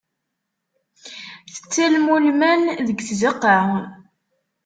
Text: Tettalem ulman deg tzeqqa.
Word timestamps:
Tettalem 1.53 2.05
ulman 2.15 2.61
deg 2.87 2.97
tzeqqa. 3.01 3.57